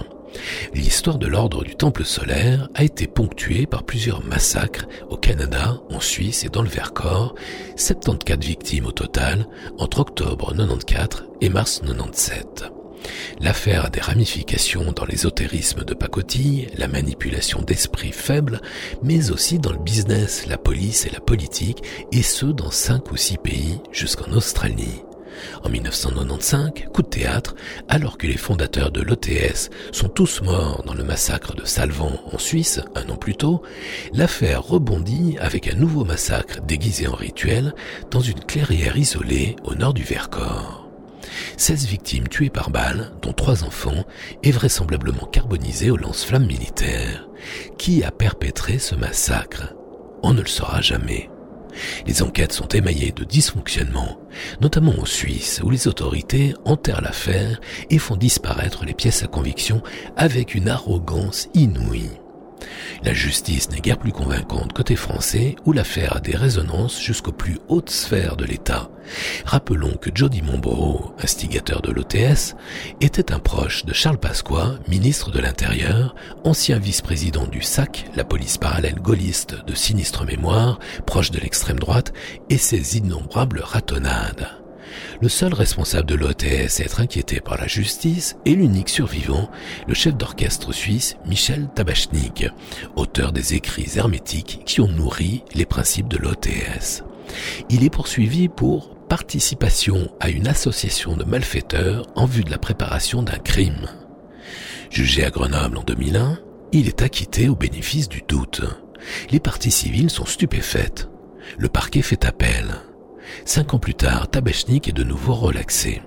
[0.74, 6.00] L'histoire de l'ordre du Temple solaire a été ponctuée par plusieurs massacres au Canada, en
[6.00, 7.34] Suisse et dans le Vercors,
[7.76, 9.46] 74 victimes au total
[9.78, 12.73] entre octobre 94 et mars 97.
[13.40, 18.60] L'affaire a des ramifications dans l'ésotérisme de pacotille, la manipulation d'esprits faibles,
[19.02, 21.82] mais aussi dans le business, la police et la politique,
[22.12, 25.02] et ce dans cinq ou six pays jusqu'en Australie.
[25.62, 27.54] En 1995, coup de théâtre,
[27.88, 32.38] alors que les fondateurs de l'OTS sont tous morts dans le massacre de Salvan en
[32.38, 33.62] Suisse un an plus tôt,
[34.12, 37.74] l'affaire rebondit avec un nouveau massacre déguisé en rituel
[38.10, 40.83] dans une clairière isolée au nord du Vercors.
[41.56, 44.04] 16 victimes tuées par balle, dont trois enfants,
[44.42, 47.28] et vraisemblablement carbonisées au lance-flammes militaires.
[47.78, 49.74] Qui a perpétré ce massacre?
[50.22, 51.30] On ne le saura jamais.
[52.06, 54.18] Les enquêtes sont émaillées de dysfonctionnements,
[54.60, 57.60] notamment en Suisse, où les autorités enterrent l'affaire
[57.90, 59.82] et font disparaître les pièces à conviction
[60.16, 62.10] avec une arrogance inouïe.
[63.02, 67.58] La justice n'est guère plus convaincante côté français, où l'affaire a des résonances jusqu'aux plus
[67.68, 68.90] hautes sphères de l'État.
[69.44, 72.56] Rappelons que Jody Montborough, instigateur de l'OTS,
[73.00, 76.14] était un proche de Charles Pasqua, ministre de l'Intérieur,
[76.44, 82.12] ancien vice-président du SAC, la police parallèle gaulliste de sinistre mémoire, proche de l'extrême droite,
[82.48, 84.63] et ses innombrables ratonnades.
[85.20, 89.50] Le seul responsable de l'OTS à être inquiété par la justice est l'unique survivant,
[89.86, 92.46] le chef d'orchestre suisse Michel Tabachnik,
[92.96, 97.04] auteur des écrits hermétiques qui ont nourri les principes de l'OTS.
[97.70, 103.22] Il est poursuivi pour participation à une association de malfaiteurs en vue de la préparation
[103.22, 103.88] d'un crime.
[104.90, 106.38] Jugé à Grenoble en 2001,
[106.72, 108.62] il est acquitté au bénéfice du doute.
[109.30, 111.08] Les parties civiles sont stupéfaites.
[111.58, 112.74] Le parquet fait appel.
[113.44, 116.02] Cinq ans plus tard, Tabachnik est de nouveau relaxé.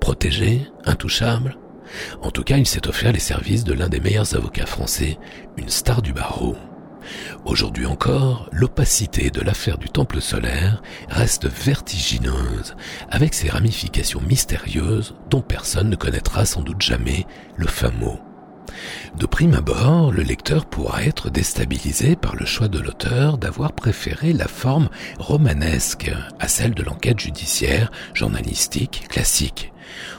[0.00, 1.58] Protégé, intouchable.
[2.22, 5.18] En tout cas, il s'est offert les services de l'un des meilleurs avocats français,
[5.56, 6.56] une star du barreau.
[7.44, 12.76] Aujourd'hui encore, l'opacité de l'affaire du temple solaire reste vertigineuse,
[13.10, 17.26] avec ses ramifications mystérieuses dont personne ne connaîtra sans doute jamais
[17.56, 18.20] le fin mot.
[19.16, 24.32] De prime abord, le lecteur pourra être déstabilisé par le choix de l'auteur d'avoir préféré
[24.32, 24.88] la forme
[25.18, 29.72] romanesque à celle de l'enquête judiciaire journalistique classique.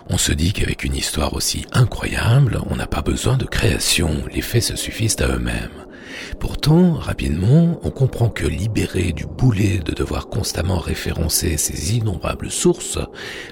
[0.10, 4.42] On se dit qu'avec une histoire aussi incroyable, on n'a pas besoin de création, les
[4.42, 5.86] faits se suffisent à eux-mêmes.
[6.40, 13.00] Pourtant, rapidement, on comprend que libéré du boulet de devoir constamment référencer ses innombrables sources,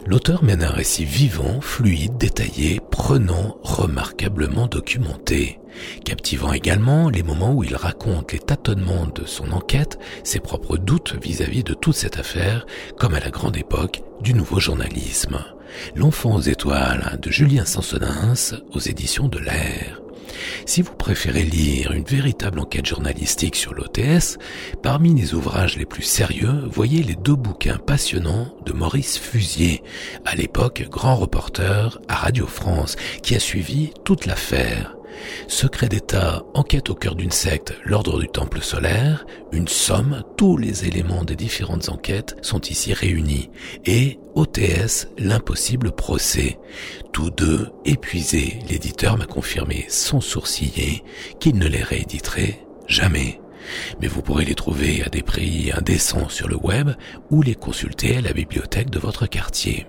[0.06, 5.60] l'auteur mène un récit vivant, fluide, détaillé, prenant, remarquablement documenté,
[6.04, 11.16] captivant également les moments où il raconte les tâtonnements de son enquête, ses propres doutes
[11.22, 12.66] vis-à-vis de toute cette affaire,
[12.98, 15.40] comme à la grande époque du nouveau journalisme.
[15.96, 20.02] L'enfant aux étoiles de Julien Sansonens aux éditions de l'Air.
[20.66, 24.38] Si vous préférez lire une véritable enquête journalistique sur l'OTS,
[24.82, 29.84] parmi les ouvrages les plus sérieux, voyez les deux bouquins passionnants de Maurice Fusier,
[30.26, 34.99] à l'époque grand reporter à Radio France, qui a suivi toute l'affaire.
[35.48, 40.86] Secret d'État, enquête au cœur d'une secte, l'ordre du temple solaire, une somme, tous les
[40.86, 43.50] éléments des différentes enquêtes sont ici réunis.
[43.86, 46.60] Et OTS, l'impossible procès.
[47.12, 51.04] Tous deux, épuisés, l'éditeur m'a confirmé sans sourciller
[51.40, 53.42] qu'il ne les rééditerait jamais.
[54.02, 56.92] Mais vous pourrez les trouver à des prix indécents sur le web
[57.30, 59.86] ou les consulter à la bibliothèque de votre quartier.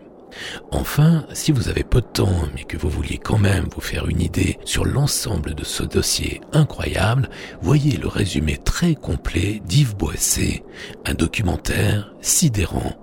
[0.71, 4.09] Enfin, si vous avez peu de temps, mais que vous vouliez quand même vous faire
[4.09, 7.29] une idée sur l'ensemble de ce dossier incroyable,
[7.61, 10.65] voyez le résumé très complet d'Yves Boissé,
[11.05, 12.97] un documentaire sidérant.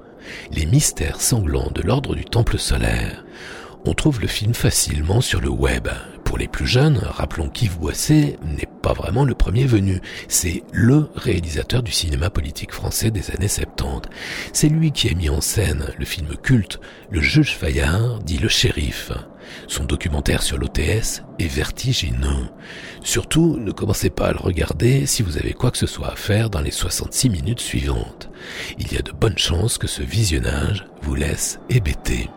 [0.51, 3.23] Les mystères sanglants de l'ordre du Temple solaire.
[3.87, 5.87] On trouve le film facilement sur le web.
[6.25, 10.01] Pour les plus jeunes, rappelons qu'Yves Boisset n'est pas vraiment le premier venu.
[10.27, 14.09] C'est LE réalisateur du cinéma politique français des années 70.
[14.51, 16.81] C'est lui qui a mis en scène le film culte
[17.11, 19.13] Le juge Fayard dit Le shérif.
[19.67, 22.49] Son documentaire sur l'OTS est vertigineux.
[23.03, 26.17] Surtout, ne commencez pas à le regarder si vous avez quoi que ce soit à
[26.17, 28.29] faire dans les 66 minutes suivantes.
[28.79, 32.27] Il y a de bonnes chances que ce visionnage vous laisse hébété.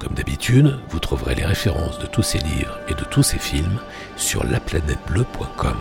[0.00, 3.78] Comme d'habitude, vous trouverez les références de tous ces livres et de tous ces films
[4.16, 5.76] sur laplanètebleu.com.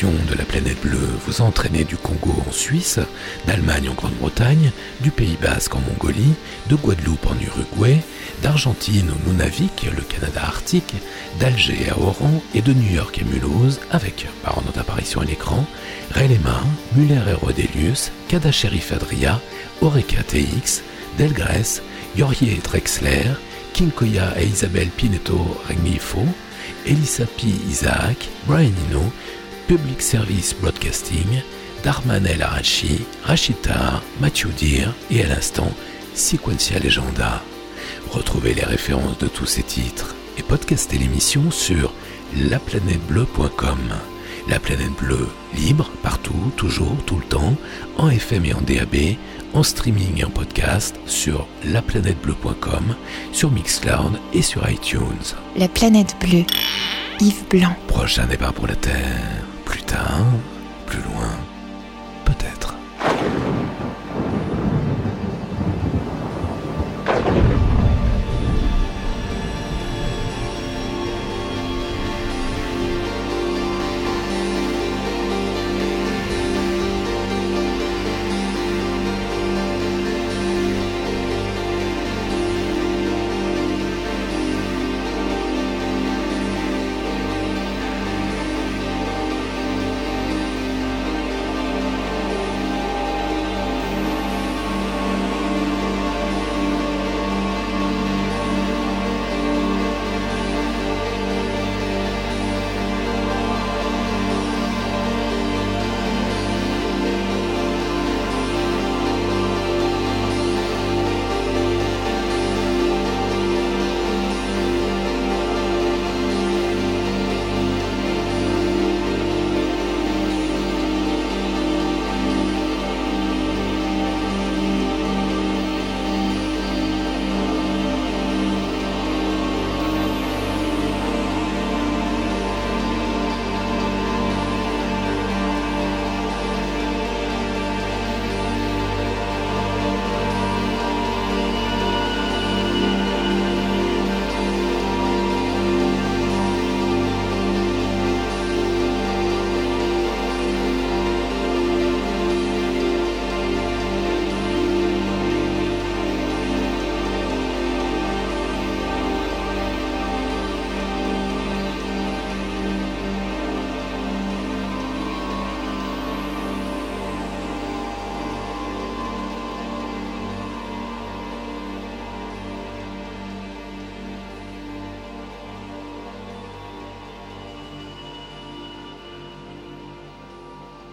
[0.00, 2.98] de la planète bleue vous a entraîné du Congo en Suisse,
[3.46, 6.32] d'Allemagne en Grande-Bretagne, du Pays Basque en Mongolie,
[6.70, 8.00] de Guadeloupe en Uruguay,
[8.42, 10.94] d'Argentine au Nunavik, le Canada arctique,
[11.38, 15.66] d'Alger à Oran et de New York à Mulhouse avec, par ordre d'apparition à l'écran,
[16.14, 16.62] Relema,
[16.96, 19.42] Muller et Rodelius, Kada Sherif Adria,
[19.82, 20.82] Oreca TX,
[21.18, 21.82] Delgrès,
[22.16, 23.34] Yorier Drexler,
[23.74, 25.38] Kinkoya et Isabelle Pineto
[25.68, 26.24] Regnifo,
[26.86, 27.48] Elisa P.
[27.68, 29.12] Isaac, Brian Eno,
[29.68, 31.42] Public Service Broadcasting,
[31.82, 35.72] Darman El Arachi, Rachita, Mathieu Deer et à l'instant
[36.14, 37.42] Sequencia Legenda.
[38.10, 41.92] Retrouvez les références de tous ces titres et podcastez l'émission sur
[42.50, 43.78] laplanètebleu.com.
[44.48, 47.56] La planète bleue, libre, partout, toujours, tout le temps,
[47.96, 49.16] en FM et en DAB,
[49.54, 52.96] en streaming et en podcast sur laplanètebleu.com,
[53.32, 55.36] sur Mixcloud et sur iTunes.
[55.56, 56.44] La planète bleue.
[57.20, 57.76] Yves Blanc.
[57.86, 59.51] Prochain départ pour la Terre.
[60.86, 61.36] Plus loin,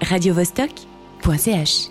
[0.09, 1.88] radiovostok.ch